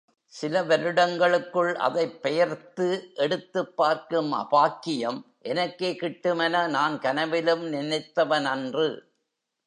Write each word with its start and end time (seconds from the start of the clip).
சில 0.33 0.63
வருடங்களுக்குள் 0.63 1.75
அதைப் 1.77 2.21
பெயர்த்து 2.21 2.87
எடுத்துப் 3.15 3.75
பார்க்கும் 3.75 4.33
அபாக்கியம், 4.33 5.19
எனக்கே 5.43 5.91
கிட்டுமென 5.93 6.67
நான் 6.69 6.99
கனவிலும் 6.99 7.65
நினைத்தவனன்று! 7.73 8.89